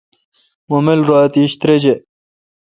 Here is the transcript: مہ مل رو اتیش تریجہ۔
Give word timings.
مہ 0.69 0.77
مل 0.85 0.99
رو 1.07 1.15
اتیش 1.23 1.51
تریجہ۔ 1.59 1.95